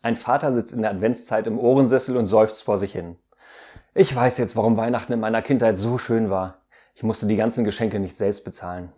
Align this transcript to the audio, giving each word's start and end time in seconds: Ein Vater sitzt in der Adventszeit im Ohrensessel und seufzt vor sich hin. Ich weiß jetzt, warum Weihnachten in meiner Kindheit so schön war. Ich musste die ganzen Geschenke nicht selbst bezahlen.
Ein 0.00 0.16
Vater 0.16 0.52
sitzt 0.52 0.72
in 0.72 0.82
der 0.82 0.92
Adventszeit 0.92 1.46
im 1.46 1.58
Ohrensessel 1.58 2.16
und 2.16 2.26
seufzt 2.26 2.62
vor 2.62 2.78
sich 2.78 2.92
hin. 2.92 3.16
Ich 3.94 4.14
weiß 4.14 4.38
jetzt, 4.38 4.54
warum 4.54 4.76
Weihnachten 4.76 5.12
in 5.12 5.20
meiner 5.20 5.42
Kindheit 5.42 5.76
so 5.76 5.98
schön 5.98 6.30
war. 6.30 6.58
Ich 6.94 7.02
musste 7.02 7.26
die 7.26 7.36
ganzen 7.36 7.64
Geschenke 7.64 7.98
nicht 7.98 8.14
selbst 8.14 8.44
bezahlen. 8.44 8.92